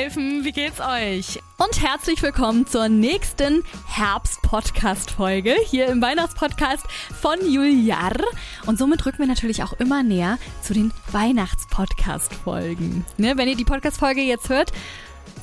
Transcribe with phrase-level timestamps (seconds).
[0.00, 1.42] Weihnachtselfen, wie geht's euch?
[1.58, 6.86] Und herzlich willkommen zur nächsten Herbst-Podcast-Folge hier im Weihnachtspodcast
[7.20, 8.16] von Juliar.
[8.64, 13.04] Und somit rücken wir natürlich auch immer näher zu den Weihnachts-Podcast-Folgen.
[13.18, 14.72] Ne, wenn ihr die Podcast-Folge jetzt hört,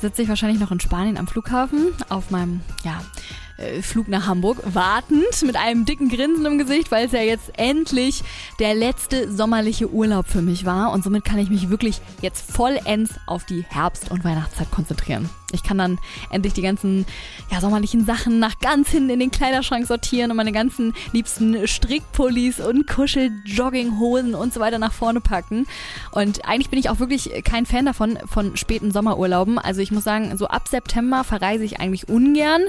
[0.02, 3.04] sitze ich wahrscheinlich noch in Spanien am Flughafen auf meinem, ja,
[3.58, 7.58] äh, Flug nach Hamburg, wartend mit einem dicken Grinsen im Gesicht, weil es ja jetzt
[7.58, 8.24] endlich
[8.60, 13.16] der letzte sommerliche Urlaub für mich war und somit kann ich mich wirklich jetzt vollends
[13.26, 15.30] auf die Herbst- und Weihnachtszeit konzentrieren.
[15.54, 15.98] Ich kann dann
[16.30, 17.06] endlich die ganzen
[17.50, 22.60] ja, sommerlichen Sachen nach ganz hinten in den Kleiderschrank sortieren und meine ganzen liebsten Strickpullis
[22.60, 25.66] und Kuschel-Jogginghosen und so weiter nach vorne packen.
[26.12, 29.58] Und eigentlich bin ich auch wirklich kein Fan davon, von späten Sommerurlauben.
[29.58, 32.64] Also ich muss sagen, so ab September verreise ich eigentlich ungern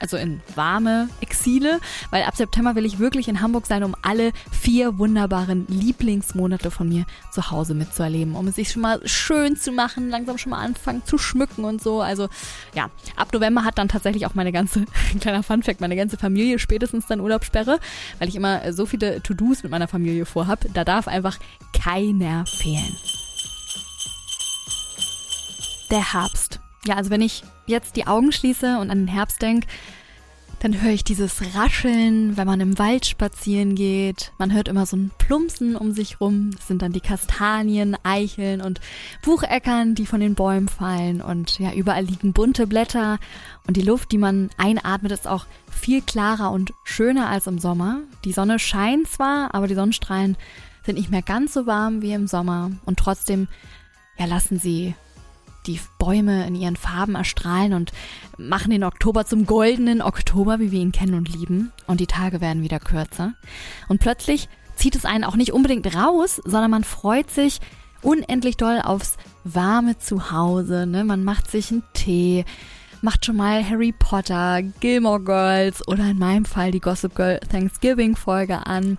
[0.00, 4.32] also in warme Exile, weil ab September will ich wirklich in Hamburg sein, um alle
[4.50, 9.72] vier wunderbaren Lieblingsmonate von mir zu Hause mitzuerleben, um es sich schon mal schön zu
[9.72, 12.00] machen, langsam schon mal anfangen zu schmücken und so.
[12.00, 12.28] Also
[12.74, 14.84] ja, ab November hat dann tatsächlich auch meine ganze,
[15.20, 17.78] kleiner Funfact, meine ganze Familie spätestens dann Urlaubssperre,
[18.18, 20.64] weil ich immer so viele To-Dos mit meiner Familie vorhab.
[20.74, 21.38] Da darf einfach
[21.72, 22.96] keiner fehlen.
[25.90, 26.60] Der Herbst.
[26.86, 29.66] Ja, also wenn ich jetzt die Augen schließe und an den Herbst denke,
[30.64, 34.32] dann höre ich dieses Rascheln, wenn man im Wald spazieren geht.
[34.38, 36.52] Man hört immer so ein Plumpsen um sich rum.
[36.56, 38.80] Das sind dann die Kastanien, Eicheln und
[39.20, 41.20] Bucheckern, die von den Bäumen fallen.
[41.20, 43.18] Und ja, überall liegen bunte Blätter.
[43.66, 48.00] Und die Luft, die man einatmet, ist auch viel klarer und schöner als im Sommer.
[48.24, 50.38] Die Sonne scheint zwar, aber die Sonnenstrahlen
[50.86, 52.70] sind nicht mehr ganz so warm wie im Sommer.
[52.86, 53.48] Und trotzdem,
[54.16, 54.94] ja, lassen sie
[55.66, 57.92] die Bäume in ihren Farben erstrahlen und
[58.36, 61.72] machen den Oktober zum goldenen Oktober, wie wir ihn kennen und lieben.
[61.86, 63.34] Und die Tage werden wieder kürzer.
[63.88, 67.60] Und plötzlich zieht es einen auch nicht unbedingt raus, sondern man freut sich
[68.02, 70.86] unendlich doll aufs warme Zuhause.
[70.86, 71.04] Ne?
[71.04, 72.44] Man macht sich einen Tee,
[73.00, 78.16] macht schon mal Harry Potter, Gilmore Girls oder in meinem Fall die Gossip Girl Thanksgiving
[78.16, 78.98] Folge an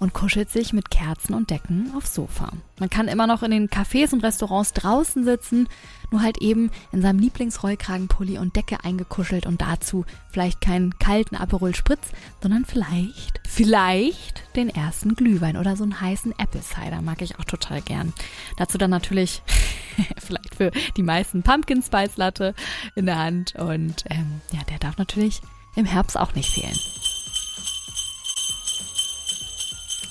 [0.00, 2.50] und kuschelt sich mit Kerzen und Decken aufs Sofa.
[2.78, 5.68] Man kann immer noch in den Cafés und Restaurants draußen sitzen,
[6.10, 11.74] nur halt eben in seinem Lieblingsrollkragenpulli und Decke eingekuschelt und dazu vielleicht keinen kalten Aperol
[11.74, 12.08] Spritz,
[12.42, 17.44] sondern vielleicht, vielleicht den ersten Glühwein oder so einen heißen Apple Cider mag ich auch
[17.44, 18.12] total gern.
[18.56, 19.42] Dazu dann natürlich
[20.18, 22.54] vielleicht für die meisten Pumpkin Spice Latte
[22.96, 25.42] in der Hand und ähm, ja, der darf natürlich
[25.76, 26.78] im Herbst auch nicht fehlen.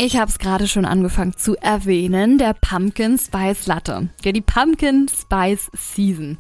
[0.02, 4.08] Ich habe es gerade schon angefangen zu erwähnen, der Pumpkin Spice Latte.
[4.24, 6.38] Ja, die Pumpkin Spice Season.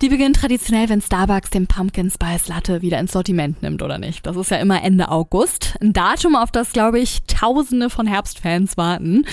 [0.00, 4.24] Die beginnt traditionell, wenn Starbucks den Pumpkin Spice Latte wieder ins Sortiment nimmt, oder nicht?
[4.24, 5.74] Das ist ja immer Ende August.
[5.80, 9.26] Ein Datum, auf das, glaube ich, tausende von Herbstfans warten.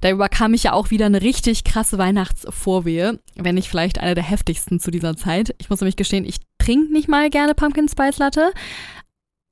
[0.00, 4.22] Da überkam ich ja auch wieder eine richtig krasse Weihnachtsvorwehe, wenn nicht vielleicht eine der
[4.22, 5.56] heftigsten zu dieser Zeit.
[5.58, 8.52] Ich muss nämlich gestehen, ich trinke nicht mal gerne Pumpkin Spice Latte,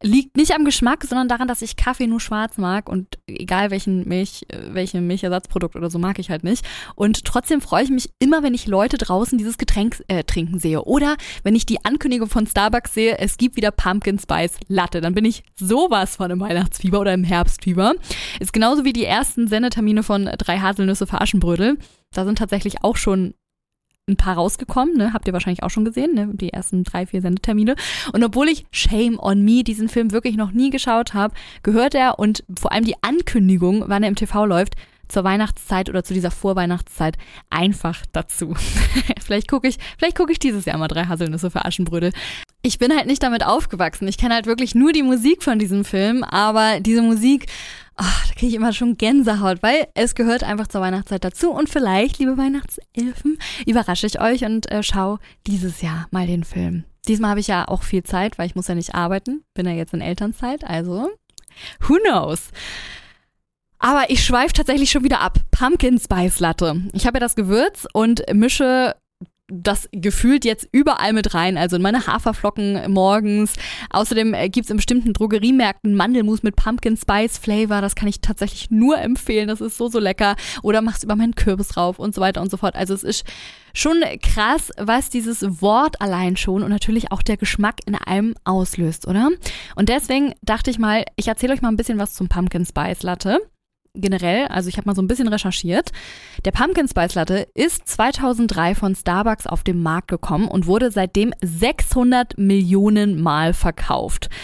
[0.01, 4.07] Liegt nicht am Geschmack, sondern daran, dass ich Kaffee nur schwarz mag und egal welchen
[4.07, 6.65] Milch, äh, welche Milchersatzprodukt oder so mag ich halt nicht.
[6.95, 10.85] Und trotzdem freue ich mich immer, wenn ich Leute draußen dieses Getränk äh, trinken sehe.
[10.85, 15.01] Oder wenn ich die Ankündigung von Starbucks sehe, es gibt wieder Pumpkin Spice Latte.
[15.01, 17.95] Dann bin ich sowas von im Weihnachtsfieber oder im Herbstfieber.
[18.39, 21.77] Ist genauso wie die ersten Sendetermine von drei Haselnüsse für Aschenbrödel.
[22.13, 23.35] Da sind tatsächlich auch schon
[24.09, 25.13] ein paar rausgekommen, ne?
[25.13, 26.29] Habt ihr wahrscheinlich auch schon gesehen, ne?
[26.33, 27.77] Die ersten drei, vier Sendetermine.
[28.13, 32.19] Und obwohl ich Shame on Me diesen Film wirklich noch nie geschaut habe, gehört er
[32.19, 34.75] und vor allem die Ankündigung, wann er im TV läuft,
[35.09, 37.17] zur Weihnachtszeit oder zu dieser Vorweihnachtszeit
[37.51, 38.55] einfach dazu.
[39.25, 42.13] vielleicht gucke ich, vielleicht gucke ich dieses Jahr mal drei Haselnüsse für Aschenbrödel.
[42.63, 44.09] Ich bin halt nicht damit aufgewachsen.
[44.09, 47.47] Ich kenne halt wirklich nur die Musik von diesem Film, aber diese Musik
[47.99, 51.51] ach, da kriege ich immer schon Gänsehaut, weil es gehört einfach zur Weihnachtszeit dazu.
[51.51, 56.85] Und vielleicht, liebe Weihnachtselfen, überrasche ich euch und äh, schau dieses Jahr mal den Film.
[57.07, 59.43] Diesmal habe ich ja auch viel Zeit, weil ich muss ja nicht arbeiten.
[59.55, 61.11] Bin ja jetzt in Elternzeit, also
[61.81, 62.51] who knows.
[63.79, 65.39] Aber ich schweife tatsächlich schon wieder ab.
[65.51, 66.83] Pumpkin Spice Latte.
[66.93, 68.95] Ich habe ja das Gewürz und mische
[69.49, 73.55] das gefühlt jetzt überall mit rein, also in meine Haferflocken morgens.
[73.91, 77.81] Außerdem äh, gibt's in bestimmten Drogeriemärkten Mandelmus mit Pumpkin Spice Flavor.
[77.81, 79.49] Das kann ich tatsächlich nur empfehlen.
[79.49, 80.37] Das ist so, so lecker.
[80.63, 82.77] Oder mach's über meinen Kürbis rauf und so weiter und so fort.
[82.77, 83.25] Also es ist
[83.73, 89.07] schon krass, was dieses Wort allein schon und natürlich auch der Geschmack in einem auslöst,
[89.07, 89.31] oder?
[89.77, 93.03] Und deswegen dachte ich mal, ich erzähle euch mal ein bisschen was zum Pumpkin Spice
[93.03, 93.41] Latte
[94.01, 95.91] generell, also ich habe mal so ein bisschen recherchiert.
[96.45, 101.33] Der Pumpkin Spice Latte ist 2003 von Starbucks auf den Markt gekommen und wurde seitdem
[101.43, 104.29] 600 Millionen Mal verkauft.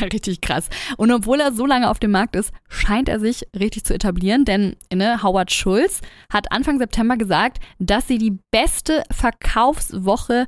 [0.00, 0.68] Ja, richtig krass.
[0.96, 4.44] Und obwohl er so lange auf dem Markt ist, scheint er sich richtig zu etablieren,
[4.44, 6.00] denn ne, Howard Schulz
[6.32, 10.46] hat Anfang September gesagt, dass sie die beste Verkaufswoche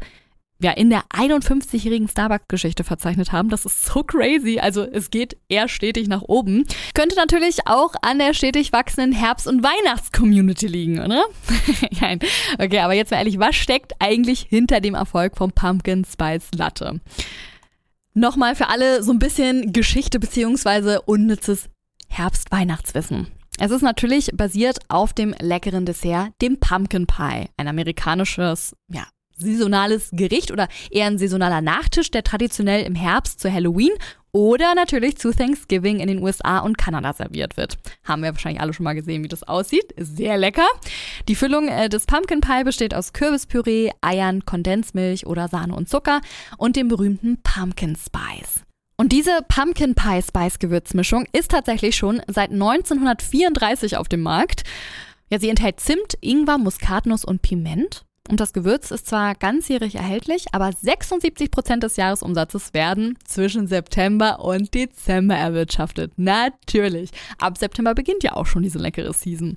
[0.61, 3.49] ja, in der 51-jährigen Starbucks-Geschichte verzeichnet haben.
[3.49, 4.59] Das ist so crazy.
[4.61, 6.67] Also es geht eher stetig nach oben.
[6.95, 11.25] Könnte natürlich auch an der stetig wachsenden Herbst- und Weihnachts-Community liegen, oder?
[12.01, 12.21] Nein.
[12.59, 17.01] Okay, aber jetzt mal ehrlich, was steckt eigentlich hinter dem Erfolg vom Pumpkin Spice Latte?
[18.12, 21.71] Nochmal für alle so ein bisschen Geschichte beziehungsweise unnützes
[22.09, 23.29] Herbst-Weihnachtswissen.
[23.59, 29.07] Es ist natürlich basiert auf dem leckeren Dessert, dem Pumpkin Pie, ein amerikanisches, ja,
[29.41, 33.93] saisonales Gericht oder eher ein saisonaler Nachtisch, der traditionell im Herbst zu Halloween
[34.33, 37.79] oder natürlich zu Thanksgiving in den USA und Kanada serviert wird.
[38.05, 39.93] Haben wir wahrscheinlich alle schon mal gesehen, wie das aussieht.
[39.93, 40.67] Ist sehr lecker.
[41.29, 46.21] Die Füllung äh, des Pumpkin Pie besteht aus Kürbispüree, Eiern, Kondensmilch oder Sahne und Zucker
[46.59, 48.65] und dem berühmten Pumpkin Spice.
[48.97, 54.63] Und diese Pumpkin Pie Spice Gewürzmischung ist tatsächlich schon seit 1934 auf dem Markt.
[55.31, 58.05] Ja, sie enthält Zimt, Ingwer, Muskatnuss und Piment.
[58.29, 64.41] Und das Gewürz ist zwar ganzjährig erhältlich, aber 76 Prozent des Jahresumsatzes werden zwischen September
[64.41, 66.13] und Dezember erwirtschaftet.
[66.17, 67.11] Natürlich.
[67.39, 69.57] Ab September beginnt ja auch schon diese leckere Season.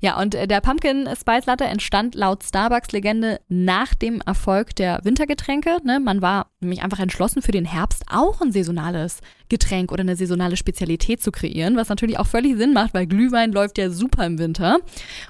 [0.00, 5.78] Ja, und äh, der Pumpkin Spice Latte entstand laut Starbucks-Legende nach dem Erfolg der Wintergetränke.
[5.84, 6.00] Ne?
[6.00, 10.56] Man war nämlich einfach entschlossen, für den Herbst auch ein saisonales Getränk oder eine saisonale
[10.56, 14.38] Spezialität zu kreieren, was natürlich auch völlig Sinn macht, weil Glühwein läuft ja super im
[14.38, 14.78] Winter.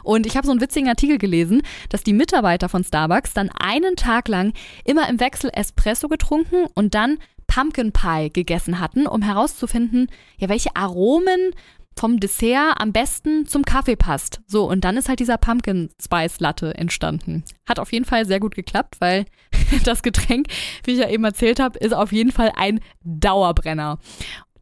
[0.03, 3.97] Und ich habe so einen witzigen Artikel gelesen, dass die Mitarbeiter von Starbucks dann einen
[3.97, 4.53] Tag lang
[4.85, 10.09] immer im Wechsel Espresso getrunken und dann Pumpkin Pie gegessen hatten, um herauszufinden,
[10.39, 11.53] ja, welche Aromen
[11.99, 14.41] vom Dessert am besten zum Kaffee passt.
[14.47, 17.45] So, und dann ist halt dieser Pumpkin Spice Latte entstanden.
[17.67, 19.25] Hat auf jeden Fall sehr gut geklappt, weil
[19.85, 20.49] das Getränk,
[20.85, 23.99] wie ich ja eben erzählt habe, ist auf jeden Fall ein Dauerbrenner.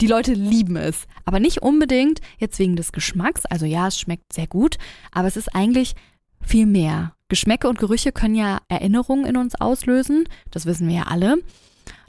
[0.01, 3.47] Die Leute lieben es, aber nicht unbedingt jetzt wegen des Geschmacks.
[3.47, 4.77] Also ja, es schmeckt sehr gut,
[5.13, 5.95] aber es ist eigentlich
[6.41, 7.15] viel mehr.
[7.29, 11.39] Geschmäcke und Gerüche können ja Erinnerungen in uns auslösen, das wissen wir ja alle.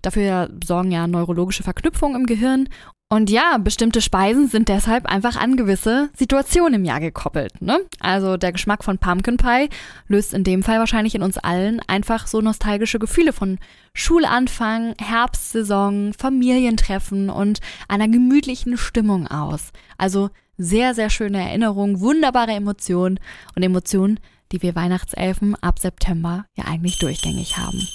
[0.02, 2.70] Dafür sorgen ja neurologische Verknüpfungen im Gehirn
[3.08, 7.62] und ja, bestimmte Speisen sind deshalb einfach an gewisse Situationen im Jahr gekoppelt.
[7.62, 7.82] Ne?
[8.00, 9.70] Also der Geschmack von Pumpkin Pie
[10.08, 13.60] löst in dem Fall wahrscheinlich in uns allen einfach so nostalgische Gefühle von
[13.94, 19.72] Schulanfang, Herbstsaison, Familientreffen und einer gemütlichen Stimmung aus.
[20.00, 23.20] Also sehr, sehr schöne Erinnerungen, wunderbare Emotionen
[23.56, 24.20] und Emotionen,
[24.52, 27.88] die wir Weihnachtselfen ab September ja eigentlich durchgängig haben.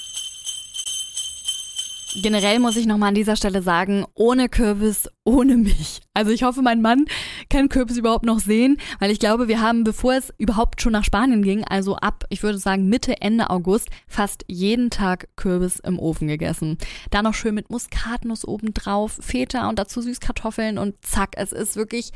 [2.15, 6.01] Generell muss ich nochmal an dieser Stelle sagen, ohne Kürbis, ohne mich.
[6.13, 7.05] Also ich hoffe, mein Mann
[7.49, 11.05] kann Kürbis überhaupt noch sehen, weil ich glaube, wir haben, bevor es überhaupt schon nach
[11.05, 16.01] Spanien ging, also ab, ich würde sagen Mitte, Ende August, fast jeden Tag Kürbis im
[16.01, 16.79] Ofen gegessen.
[17.11, 22.11] Da noch schön mit Muskatnuss obendrauf, Feta und dazu Süßkartoffeln und zack, es ist wirklich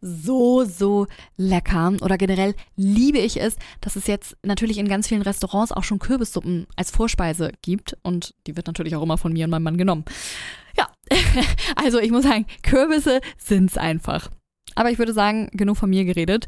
[0.00, 1.06] so, so
[1.36, 1.92] lecker.
[2.00, 5.98] Oder generell liebe ich es, dass es jetzt natürlich in ganz vielen Restaurants auch schon
[5.98, 9.76] Kürbissuppen als Vorspeise gibt und die wird natürlich auch immer von mir und meinem Mann
[9.76, 10.04] genommen.
[10.76, 10.88] Ja,
[11.76, 14.30] also ich muss sagen, Kürbisse sind's einfach.
[14.74, 16.46] Aber ich würde sagen, genug von mir geredet.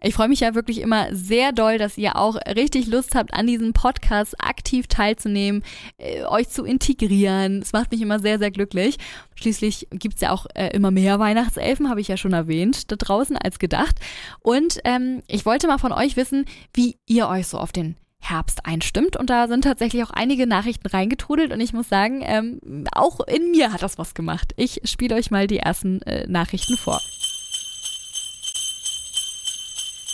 [0.00, 3.48] Ich freue mich ja wirklich immer sehr doll, dass ihr auch richtig Lust habt, an
[3.48, 5.64] diesem Podcast aktiv teilzunehmen,
[5.96, 7.60] äh, euch zu integrieren.
[7.62, 8.98] Es macht mich immer sehr, sehr glücklich.
[9.34, 13.36] Schließlich gibt's ja auch äh, immer mehr Weihnachtselfen, habe ich ja schon erwähnt, da draußen
[13.36, 13.96] als gedacht.
[14.38, 18.66] Und ähm, ich wollte mal von euch wissen, wie ihr euch so auf den Herbst
[18.66, 19.16] einstimmt.
[19.16, 21.52] Und da sind tatsächlich auch einige Nachrichten reingetrudelt.
[21.52, 24.52] Und ich muss sagen, ähm, auch in mir hat das was gemacht.
[24.56, 27.00] Ich spiele euch mal die ersten äh, Nachrichten vor.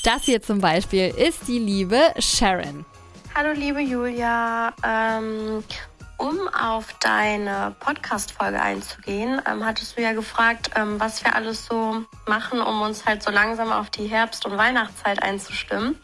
[0.04, 2.84] Das hier zum Beispiel ist die liebe Sharon.
[3.34, 5.64] Hallo liebe Julia, ähm,
[6.18, 12.04] um auf deine Podcast-Folge einzugehen, ähm, hattest du ja gefragt, ähm, was wir alles so
[12.28, 15.98] machen, um uns halt so langsam auf die Herbst- und Weihnachtszeit einzustimmen.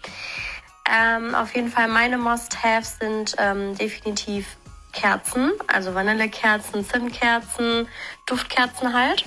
[0.92, 4.56] Ähm, auf jeden Fall meine Must-Haves sind ähm, definitiv
[4.92, 7.88] Kerzen, also Vanillekerzen, Zimtkerzen,
[8.26, 9.25] Duftkerzen halt.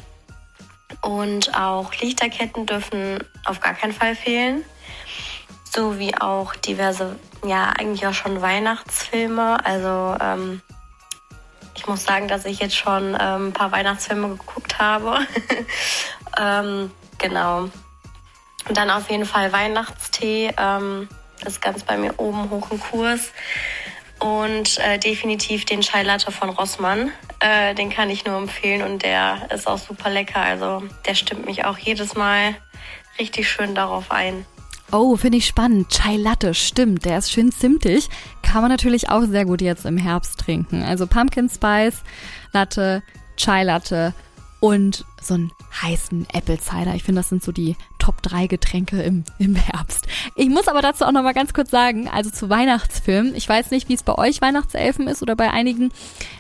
[1.02, 4.64] Und auch Lichterketten dürfen auf gar keinen Fall fehlen.
[5.64, 9.66] So wie auch diverse, ja, eigentlich auch schon Weihnachtsfilme.
[9.66, 10.62] Also ähm,
[11.76, 15.20] ich muss sagen, dass ich jetzt schon ähm, ein paar Weihnachtsfilme geguckt habe.
[16.40, 17.70] ähm, genau.
[18.68, 20.54] Und dann auf jeden Fall Weihnachtstee.
[20.58, 21.10] Ähm,
[21.46, 23.32] ist ganz bei mir oben hoch im Kurs.
[24.20, 27.12] Und äh, definitiv den Chai Latte von Rossmann.
[27.40, 30.42] Äh, den kann ich nur empfehlen und der ist auch super lecker.
[30.42, 32.56] Also der stimmt mich auch jedes Mal
[33.20, 34.46] richtig schön darauf ein.
[34.92, 35.90] Oh, finde ich spannend.
[35.90, 37.06] Chai Latte, stimmt.
[37.06, 38.10] Der ist schön zimtig.
[38.44, 40.84] Kann man natürlich auch sehr gut jetzt im Herbst trinken.
[40.84, 42.04] Also Pumpkin Spice
[42.52, 43.02] Latte,
[43.36, 44.14] Chai Latte
[44.60, 46.94] und so einen heißen Apple Cider.
[46.96, 50.08] Ich finde, das sind so die Top 3 Getränke im, im Herbst.
[50.36, 53.34] Ich muss aber dazu auch noch mal ganz kurz sagen, also zu Weihnachtsfilmen.
[53.34, 55.90] Ich weiß nicht, wie es bei euch Weihnachtselfen ist oder bei einigen.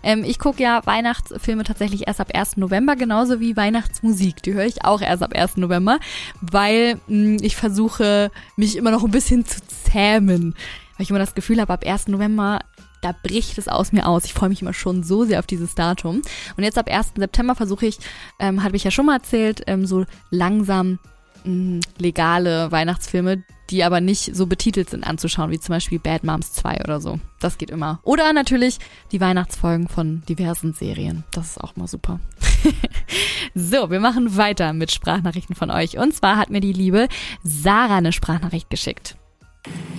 [0.03, 2.57] Ähm, ich gucke ja Weihnachtsfilme tatsächlich erst ab 1.
[2.57, 4.43] November, genauso wie Weihnachtsmusik.
[4.43, 5.55] Die höre ich auch erst ab 1.
[5.55, 5.99] November,
[6.41, 10.55] weil mh, hm, ich versuche, mich immer noch ein bisschen zu zähmen.
[10.97, 12.09] Weil ich immer das Gefühl habe, ab 1.
[12.09, 12.59] November
[12.99, 14.25] da bricht es aus mir aus.
[14.25, 16.21] Ich freue mich immer schon so sehr auf dieses Datum.
[16.57, 17.13] Und jetzt ab 1.
[17.15, 17.99] September versuche ich,
[18.39, 20.99] ähm, habe ich ja schon mal erzählt, ähm, so langsam
[21.43, 26.53] mm, legale Weihnachtsfilme, die aber nicht so betitelt sind anzuschauen, wie zum Beispiel Bad Moms
[26.53, 27.19] 2 oder so.
[27.39, 27.99] Das geht immer.
[28.03, 28.77] Oder natürlich
[29.11, 31.23] die Weihnachtsfolgen von diversen Serien.
[31.31, 32.19] Das ist auch mal super.
[33.55, 35.97] so, wir machen weiter mit Sprachnachrichten von euch.
[35.97, 37.07] Und zwar hat mir die liebe
[37.43, 39.15] Sarah eine Sprachnachricht geschickt.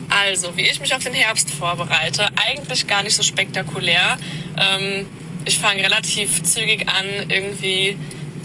[0.08, 4.18] Also, wie ich mich auf den Herbst vorbereite, eigentlich gar nicht so spektakulär.
[4.56, 5.06] Ähm,
[5.44, 7.96] ich fange relativ zügig an, irgendwie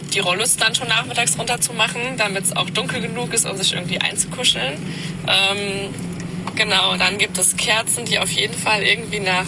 [0.10, 4.00] die Rollos dann schon nachmittags runterzumachen, damit es auch dunkel genug ist, um sich irgendwie
[4.00, 4.74] einzukuscheln.
[5.28, 5.94] Ähm,
[6.56, 9.46] genau, dann gibt es Kerzen, die auf jeden Fall irgendwie nach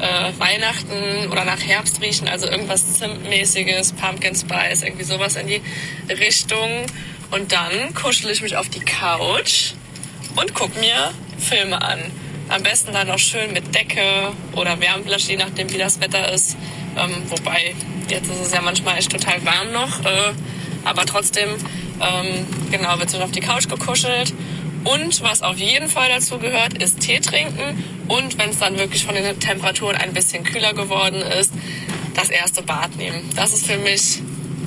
[0.00, 5.60] äh, Weihnachten oder nach Herbst riechen, also irgendwas Zimtmäßiges, Pumpkin Spice, irgendwie sowas in die
[6.08, 6.86] Richtung.
[7.30, 9.72] Und dann kuschel ich mich auf die Couch
[10.36, 11.98] und guck mir Filme an.
[12.48, 16.56] Am besten dann noch schön mit Decke oder Wärmflasche, je nachdem wie das Wetter ist.
[16.96, 17.74] Ähm, wobei,
[18.10, 20.04] jetzt ist es ja manchmal echt total warm noch.
[20.04, 20.32] Äh,
[20.84, 21.50] aber trotzdem,
[22.00, 24.32] ähm, genau, wird sich auf die Couch gekuschelt.
[24.84, 27.84] Und was auf jeden Fall dazu gehört, ist Tee trinken.
[28.08, 31.52] Und wenn es dann wirklich von den Temperaturen ein bisschen kühler geworden ist,
[32.14, 33.28] das erste Bad nehmen.
[33.36, 34.20] Das ist für mich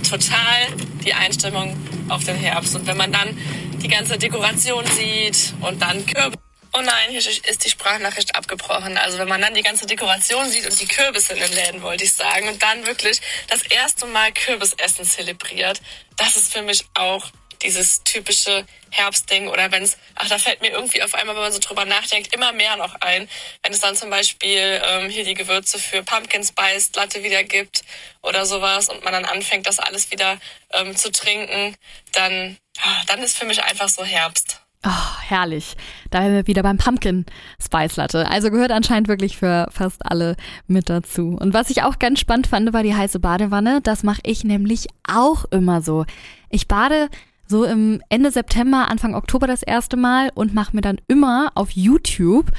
[0.08, 0.68] total
[1.04, 1.76] die Einstimmung
[2.10, 2.76] auf den Herbst.
[2.76, 3.38] Und wenn man dann
[3.82, 6.38] die ganze Dekoration sieht und dann Kürbis.
[6.74, 8.98] Oh nein, hier ist die Sprachnachricht abgebrochen.
[8.98, 12.06] Also wenn man dann die ganze Dekoration sieht und die Kürbisse in den Läden, wollte
[12.06, 15.82] ich sagen, und dann wirklich das erste Mal Kürbisessen zelebriert,
[16.16, 17.30] das ist für mich auch
[17.62, 21.52] dieses typische Herbstding oder wenn es, ach, da fällt mir irgendwie auf einmal, wenn man
[21.52, 23.28] so drüber nachdenkt, immer mehr noch ein.
[23.64, 27.84] Wenn es dann zum Beispiel ähm, hier die Gewürze für Pumpkin Spice Latte wieder gibt
[28.22, 30.40] oder sowas und man dann anfängt, das alles wieder
[30.72, 31.76] ähm, zu trinken,
[32.14, 34.61] dann, ach, dann ist für mich einfach so Herbst.
[34.84, 35.78] Oh, herrlich.
[36.10, 37.28] Da sind wir wieder beim Pumpkin
[37.64, 38.28] Spice Latte.
[38.28, 40.36] Also gehört anscheinend wirklich für fast alle
[40.66, 41.38] mit dazu.
[41.40, 43.82] Und was ich auch ganz spannend fand, war die heiße Badewanne.
[43.84, 46.06] Das mache ich nämlich auch immer so.
[46.50, 47.10] Ich bade
[47.46, 51.72] so im Ende September, Anfang Oktober das erste Mal und mache mir dann immer auf
[51.72, 52.50] YouTube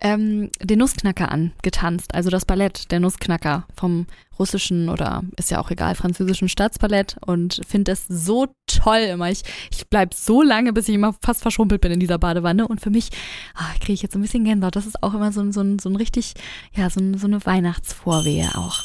[0.00, 4.06] ähm, den Nussknacker angetanzt, also das Ballett, der Nussknacker vom
[4.38, 9.30] russischen oder ist ja auch egal, französischen Staatsballett und finde es so toll immer.
[9.30, 12.80] Ich, ich bleib so lange, bis ich immer fast verschrumpelt bin in dieser Badewanne und
[12.80, 13.10] für mich
[13.54, 14.76] ah, kriege ich jetzt ein bisschen Gänsehaut.
[14.76, 16.34] Das ist auch immer so, so, so ein richtig,
[16.74, 18.82] ja, so, so eine Weihnachtsvorwehe auch.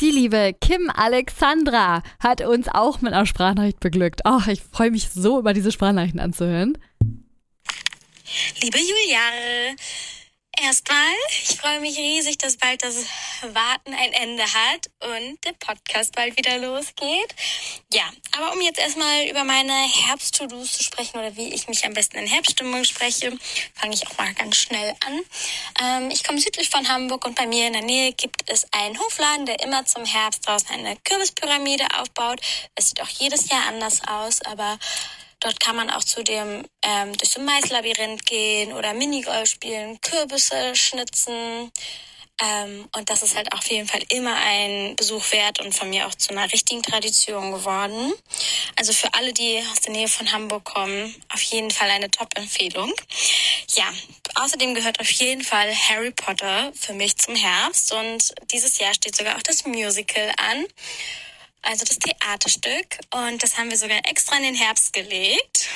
[0.00, 4.20] Die liebe Kim Alexandra hat uns auch mit einer Sprachnachricht beglückt.
[4.24, 6.76] Ach, ich freue mich so, über diese Sprachnachrichten anzuhören.
[8.60, 9.76] Liebe Julia,
[10.58, 13.04] Erstmal, ich freue mich riesig, dass bald das
[13.42, 17.34] Warten ein Ende hat und der Podcast bald wieder losgeht.
[17.92, 21.92] Ja, aber um jetzt erstmal über meine Herbst-To-Dos zu sprechen oder wie ich mich am
[21.92, 23.36] besten in Herbststimmung spreche,
[23.74, 25.20] fange ich auch mal ganz schnell an.
[25.82, 28.98] Ähm, ich komme südlich von Hamburg und bei mir in der Nähe gibt es einen
[28.98, 32.40] Hofladen, der immer zum Herbst draußen eine Kürbispyramide aufbaut.
[32.74, 34.78] Es sieht auch jedes Jahr anders aus, aber
[35.40, 40.74] Dort kann man auch zu dem ähm, durch so Maislabyrinth gehen oder Minigolf spielen, Kürbisse
[40.74, 41.70] schnitzen.
[42.42, 46.06] Ähm, und das ist halt auf jeden Fall immer ein Besuch wert und von mir
[46.06, 48.12] auch zu einer richtigen Tradition geworden.
[48.76, 52.92] Also für alle, die aus der Nähe von Hamburg kommen, auf jeden Fall eine Top-Empfehlung.
[53.74, 53.90] Ja,
[54.34, 59.16] außerdem gehört auf jeden Fall Harry Potter für mich zum Herbst und dieses Jahr steht
[59.16, 60.66] sogar auch das Musical an
[61.66, 62.98] also das Theaterstück.
[63.12, 65.68] Und das haben wir sogar extra in den Herbst gelegt.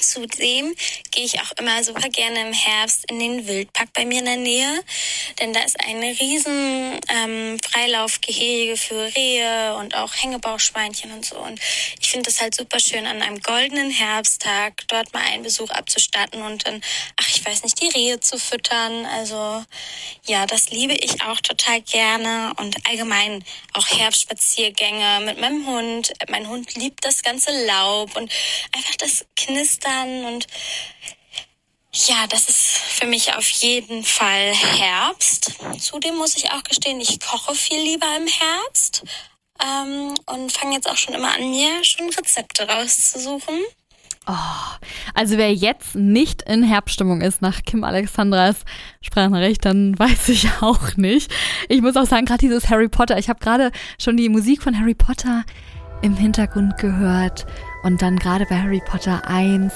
[0.00, 0.74] Zudem
[1.10, 4.36] gehe ich auch immer super gerne im Herbst in den Wildpark bei mir in der
[4.36, 4.84] Nähe,
[5.40, 11.36] denn da ist ein riesen ähm, Freilaufgehege für Rehe und auch Hängebauchschweinchen und so.
[11.36, 11.60] Und
[12.00, 16.42] ich finde es halt super schön, an einem goldenen Herbsttag dort mal einen Besuch abzustatten
[16.42, 16.80] und dann,
[17.16, 19.06] ach, ich weiß nicht, die Rehe zu füttern.
[19.06, 19.64] Also
[20.24, 23.44] ja, das liebe ich auch total gerne und allgemein
[23.74, 26.12] auch Herbstspaziergänge mit meinem Hund.
[26.28, 28.32] Mein Hund liebt das ganze Laub und
[28.72, 30.46] einfach das Knistern dann und
[31.92, 35.52] ja, das ist für mich auf jeden Fall Herbst.
[35.80, 39.04] Zudem muss ich auch gestehen, ich koche viel lieber im Herbst.
[39.60, 43.58] ähm, und fange jetzt auch schon immer an, mir schon Rezepte rauszusuchen.
[44.26, 44.76] Oh,
[45.14, 48.56] also wer jetzt nicht in Herbststimmung ist nach Kim Alexandras
[49.00, 51.32] Sprachnachricht, dann weiß ich auch nicht.
[51.68, 54.78] Ich muss auch sagen, gerade dieses Harry Potter, ich habe gerade schon die Musik von
[54.78, 55.44] Harry Potter
[56.02, 57.46] im Hintergrund gehört
[57.82, 59.72] und dann gerade bei Harry Potter 1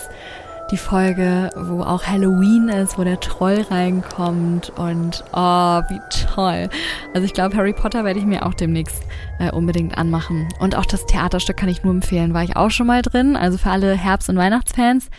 [0.73, 6.01] die Folge, wo auch Halloween ist, wo der Troll reinkommt und oh, wie
[6.35, 6.71] toll.
[7.13, 9.03] Also ich glaube, Harry Potter werde ich mir auch demnächst
[9.39, 10.49] äh, unbedingt anmachen.
[10.61, 13.59] Und auch das Theaterstück kann ich nur empfehlen, war ich auch schon mal drin, also
[13.59, 15.11] für alle Herbst- und Weihnachtsfans.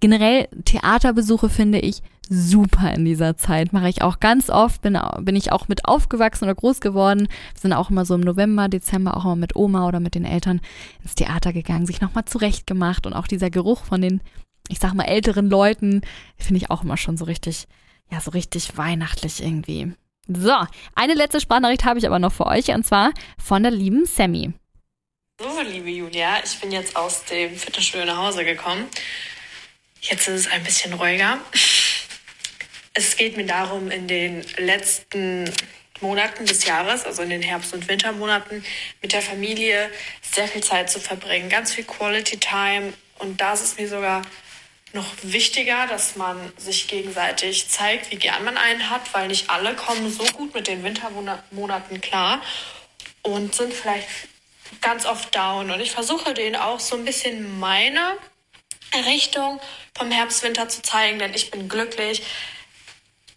[0.00, 3.72] Generell Theaterbesuche finde ich super in dieser Zeit.
[3.72, 7.28] Mache ich auch ganz oft, bin, bin ich auch mit aufgewachsen oder groß geworden.
[7.54, 10.24] Wir sind auch immer so im November, Dezember auch immer mit Oma oder mit den
[10.24, 10.60] Eltern
[11.02, 14.20] ins Theater gegangen, sich nochmal zurecht gemacht und auch dieser Geruch von den
[14.68, 16.02] ich sag mal, älteren Leuten,
[16.38, 17.66] finde ich auch immer schon so richtig,
[18.10, 19.92] ja, so richtig weihnachtlich irgendwie.
[20.28, 20.54] So,
[20.94, 24.52] eine letzte Sprachnachricht habe ich aber noch für euch und zwar von der lieben Sammy.
[25.40, 28.86] So, liebe Julia, ich bin jetzt aus dem Fitnessstudio nach Hause gekommen.
[30.00, 31.38] Jetzt ist es ein bisschen ruhiger.
[32.94, 35.50] Es geht mir darum, in den letzten
[36.00, 38.64] Monaten des Jahres, also in den Herbst- und Wintermonaten,
[39.00, 41.48] mit der Familie sehr viel Zeit zu verbringen.
[41.48, 42.92] Ganz viel Quality Time.
[43.18, 44.22] Und da ist es mir sogar
[44.92, 49.74] noch wichtiger, dass man sich gegenseitig zeigt, wie gern man einen hat, weil nicht alle
[49.74, 52.42] kommen so gut mit den Wintermonaten klar
[53.22, 54.08] und sind vielleicht
[54.82, 55.70] ganz oft down.
[55.70, 58.18] Und ich versuche denen auch so ein bisschen meine
[59.06, 59.60] Richtung
[59.96, 62.22] vom Herbst-Winter zu zeigen, denn ich bin glücklich.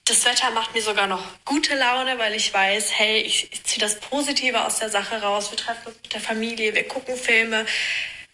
[0.08, 3.80] Das Wetter macht mir sogar noch gute Laune, weil ich weiß, hey, ich, ich ziehe
[3.80, 5.50] das Positive aus der Sache raus.
[5.50, 7.66] Wir treffen uns mit der Familie, wir gucken Filme,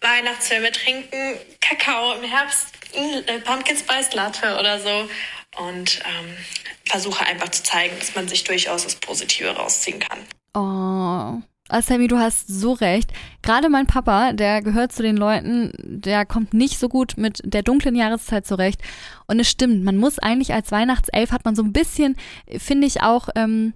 [0.02, 5.08] Weihnachtsfilme, trinken Kakao im Herbst äh, Pumpkin Spice Latte oder so
[5.56, 6.36] und ähm,
[6.84, 10.20] versuche einfach zu zeigen, dass man sich durchaus das Positive rausziehen kann.
[10.54, 11.42] Oh.
[11.72, 13.10] Also Sammy, du hast so recht.
[13.40, 17.62] Gerade mein Papa, der gehört zu den Leuten, der kommt nicht so gut mit der
[17.62, 18.82] dunklen Jahreszeit zurecht.
[19.26, 22.16] Und es stimmt, man muss eigentlich als Weihnachtself hat man so ein bisschen,
[22.58, 23.72] finde ich auch, ähm,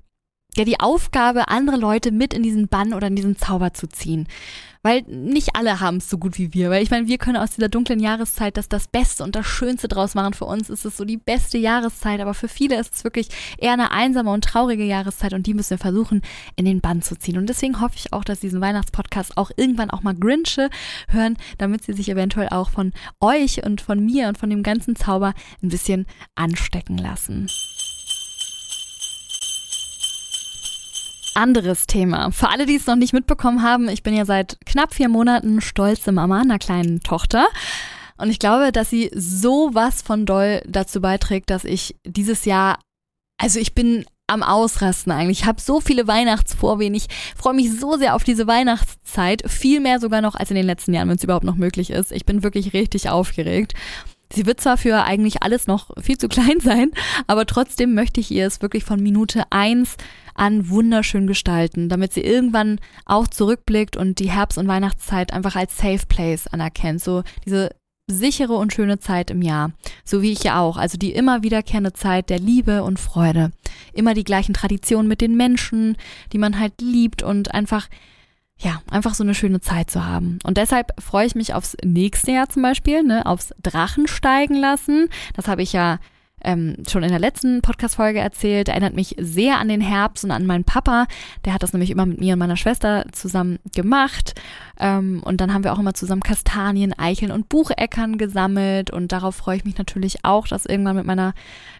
[0.56, 4.26] ja die Aufgabe, andere Leute mit in diesen Bann oder in diesen Zauber zu ziehen.
[4.86, 6.70] Weil nicht alle haben es so gut wie wir.
[6.70, 9.88] Weil ich meine, wir können aus dieser dunklen Jahreszeit das das Beste und das Schönste
[9.88, 10.32] draus machen.
[10.32, 13.72] Für uns ist es so die beste Jahreszeit, aber für viele ist es wirklich eher
[13.72, 16.22] eine einsame und traurige Jahreszeit und die müssen wir versuchen,
[16.54, 17.36] in den Bann zu ziehen.
[17.36, 20.70] Und deswegen hoffe ich auch, dass diesen Weihnachtspodcast auch irgendwann auch mal Grinche
[21.08, 24.94] hören, damit sie sich eventuell auch von euch und von mir und von dem ganzen
[24.94, 27.48] Zauber ein bisschen anstecken lassen.
[31.36, 32.30] Anderes Thema.
[32.32, 35.60] Für alle, die es noch nicht mitbekommen haben, ich bin ja seit knapp vier Monaten
[35.60, 37.46] stolze Mama einer kleinen Tochter.
[38.16, 42.78] Und ich glaube, dass sie so was von doll dazu beiträgt, dass ich dieses Jahr,
[43.38, 45.40] also ich bin am Ausrasten eigentlich.
[45.40, 46.94] Ich habe so viele Weihnachtsvorwehen.
[46.94, 49.48] Ich freue mich so sehr auf diese Weihnachtszeit.
[49.48, 52.10] Viel mehr sogar noch als in den letzten Jahren, wenn es überhaupt noch möglich ist.
[52.10, 53.74] Ich bin wirklich richtig aufgeregt.
[54.32, 56.90] Sie wird zwar für eigentlich alles noch viel zu klein sein,
[57.26, 59.96] aber trotzdem möchte ich ihr es wirklich von Minute eins
[60.34, 65.76] an wunderschön gestalten, damit sie irgendwann auch zurückblickt und die Herbst- und Weihnachtszeit einfach als
[65.76, 67.02] Safe Place anerkennt.
[67.02, 67.70] So diese
[68.08, 69.72] sichere und schöne Zeit im Jahr.
[70.04, 70.76] So wie ich ja auch.
[70.76, 73.50] Also die immer wiederkehrende Zeit der Liebe und Freude.
[73.92, 75.96] Immer die gleichen Traditionen mit den Menschen,
[76.32, 77.88] die man halt liebt und einfach
[78.58, 80.38] ja, einfach so eine schöne Zeit zu haben.
[80.44, 85.08] Und deshalb freue ich mich aufs nächste Jahr zum Beispiel, ne, aufs Drachen steigen lassen.
[85.34, 85.98] Das habe ich ja
[86.42, 88.68] ähm, schon in der letzten Podcast-Folge erzählt.
[88.68, 91.06] Erinnert mich sehr an den Herbst und an meinen Papa.
[91.44, 94.34] Der hat das nämlich immer mit mir und meiner Schwester zusammen gemacht.
[94.78, 98.90] Ähm, und dann haben wir auch immer zusammen Kastanien, Eicheln und Bucheckern gesammelt.
[98.90, 101.34] Und darauf freue ich mich natürlich auch, das irgendwann mit meiner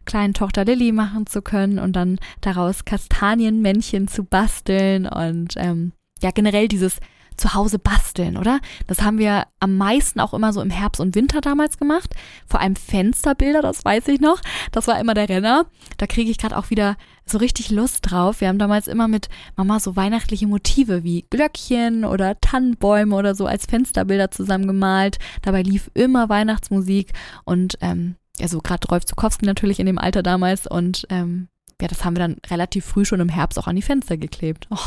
[0.04, 6.30] kleinen Tochter Lilly machen zu können und dann daraus Kastanienmännchen zu basteln und ähm, ja
[6.30, 6.98] generell dieses
[7.36, 8.60] Zuhause basteln, oder?
[8.86, 12.14] Das haben wir am meisten auch immer so im Herbst und Winter damals gemacht.
[12.46, 14.40] Vor allem Fensterbilder, das weiß ich noch.
[14.72, 15.66] Das war immer der Renner.
[15.98, 18.40] Da kriege ich gerade auch wieder so richtig Lust drauf.
[18.40, 23.46] Wir haben damals immer mit Mama so weihnachtliche Motive wie Glöckchen oder Tannenbäume oder so
[23.46, 25.18] als Fensterbilder zusammen gemalt.
[25.42, 27.12] Dabei lief immer Weihnachtsmusik
[27.44, 31.48] und ähm, ja, so gerade Rolf Zukowski natürlich in dem Alter damals und ähm,
[31.80, 34.66] ja, das haben wir dann relativ früh schon im Herbst auch an die Fenster geklebt.
[34.70, 34.78] Oh,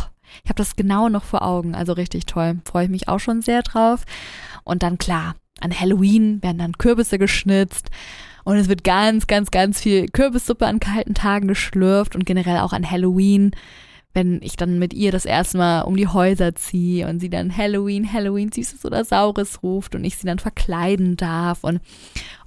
[0.43, 2.59] ich habe das genau noch vor Augen, also richtig toll.
[2.65, 4.05] Freue ich mich auch schon sehr drauf.
[4.63, 7.89] Und dann klar, an Halloween werden dann Kürbisse geschnitzt
[8.43, 12.73] und es wird ganz, ganz, ganz viel Kürbissuppe an kalten Tagen geschlürft und generell auch
[12.73, 13.51] an Halloween,
[14.13, 17.55] wenn ich dann mit ihr das erste Mal um die Häuser ziehe und sie dann
[17.55, 21.63] Halloween, Halloween, Süßes oder Saures ruft und ich sie dann verkleiden darf.
[21.63, 21.79] Und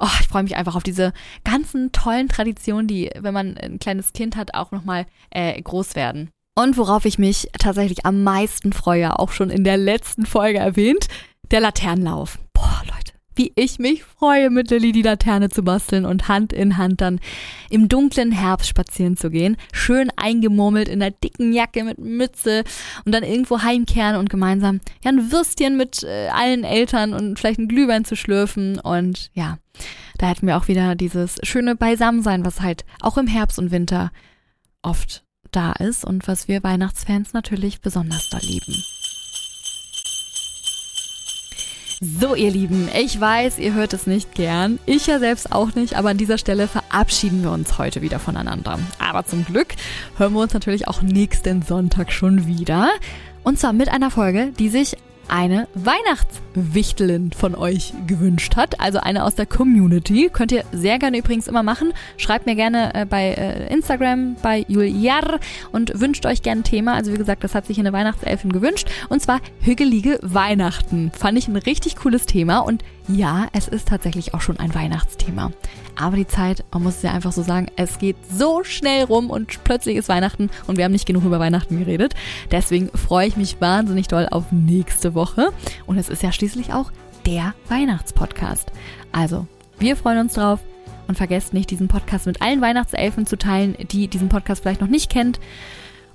[0.00, 1.12] oh, ich freue mich einfach auf diese
[1.44, 6.30] ganzen tollen Traditionen, die, wenn man ein kleines Kind hat, auch nochmal äh, groß werden.
[6.54, 11.08] Und worauf ich mich tatsächlich am meisten freue, auch schon in der letzten Folge erwähnt,
[11.50, 12.38] der Laternenlauf.
[12.52, 16.76] Boah, Leute, wie ich mich freue, mit Lilly die Laterne zu basteln und Hand in
[16.76, 17.20] Hand dann
[17.70, 19.56] im dunklen Herbst spazieren zu gehen.
[19.72, 22.64] Schön eingemurmelt in der dicken Jacke mit Mütze
[23.06, 27.60] und dann irgendwo heimkehren und gemeinsam ja, ein Würstchen mit äh, allen Eltern und vielleicht
[27.60, 28.78] ein Glühwein zu schlürfen.
[28.78, 29.56] Und ja,
[30.18, 34.12] da hätten wir auch wieder dieses schöne Beisammensein, was halt auch im Herbst und Winter
[34.82, 38.82] oft da ist und was wir Weihnachtsfans natürlich besonders da lieben.
[42.04, 44.80] So, ihr Lieben, ich weiß, ihr hört es nicht gern.
[44.86, 48.80] Ich ja selbst auch nicht, aber an dieser Stelle verabschieden wir uns heute wieder voneinander.
[48.98, 49.76] Aber zum Glück
[50.16, 52.90] hören wir uns natürlich auch nächsten Sonntag schon wieder.
[53.44, 54.96] Und zwar mit einer Folge, die sich
[55.32, 60.28] eine Weihnachtswichtelin von euch gewünscht hat, also eine aus der Community.
[60.30, 61.94] Könnt ihr sehr gerne übrigens immer machen.
[62.18, 65.40] Schreibt mir gerne äh, bei äh, Instagram, bei Juliar
[65.72, 66.92] und wünscht euch gerne ein Thema.
[66.92, 68.90] Also wie gesagt, das hat sich eine Weihnachtselfin gewünscht.
[69.08, 71.10] Und zwar hügelige Weihnachten.
[71.18, 75.50] Fand ich ein richtig cooles Thema und ja, es ist tatsächlich auch schon ein Weihnachtsthema.
[75.96, 79.30] Aber die Zeit, man muss es ja einfach so sagen, es geht so schnell rum
[79.30, 82.14] und plötzlich ist Weihnachten und wir haben nicht genug über Weihnachten geredet.
[82.50, 85.52] Deswegen freue ich mich wahnsinnig doll auf nächste Woche.
[85.86, 86.92] Und es ist ja schließlich auch
[87.26, 88.72] der Weihnachtspodcast.
[89.10, 89.46] Also,
[89.78, 90.60] wir freuen uns drauf
[91.08, 94.88] und vergesst nicht, diesen Podcast mit allen Weihnachtselfen zu teilen, die diesen Podcast vielleicht noch
[94.88, 95.40] nicht kennt.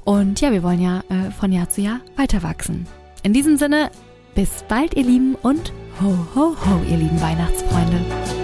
[0.06, 2.88] Und ja, wir wollen ja äh, von Jahr zu Jahr weiter wachsen.
[3.23, 3.91] In diesem Sinne,
[4.38, 8.37] bis bald, ihr Lieben, und ho, ho, ho, ihr lieben Weihnachtsfreunde.